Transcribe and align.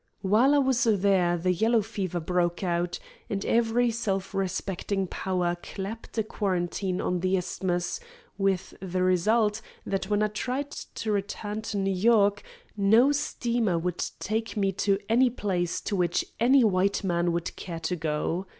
While 0.23 0.55
I 0.55 0.57
was 0.57 0.83
there 0.85 1.37
the 1.37 1.53
yellow 1.53 1.83
fever 1.83 2.19
broke 2.19 2.63
out, 2.63 2.97
and 3.29 3.45
every 3.45 3.91
self 3.91 4.33
respecting 4.33 5.05
power 5.05 5.55
clapped 5.61 6.17
a 6.17 6.23
quarantine 6.23 6.99
on 6.99 7.19
the 7.19 7.37
Isthmus, 7.37 7.99
with 8.35 8.73
the 8.81 9.03
result 9.03 9.61
that 9.85 10.09
when 10.09 10.23
I 10.23 10.29
tried 10.29 10.71
to 10.71 11.11
return 11.11 11.61
to 11.69 11.77
New 11.77 11.93
York 11.93 12.41
no 12.75 13.11
steamer 13.11 13.77
would 13.77 14.03
take 14.19 14.57
me 14.57 14.71
to 14.87 14.97
any 15.07 15.29
place 15.29 15.79
to 15.81 15.95
which 15.95 16.25
any 16.39 16.63
white 16.63 17.03
man 17.03 17.31
would 17.31 17.55
care 17.55 17.79
to 17.81 17.95
go. 17.95 18.47